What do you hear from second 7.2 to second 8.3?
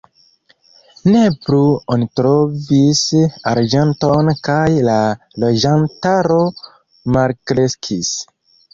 malkreskis.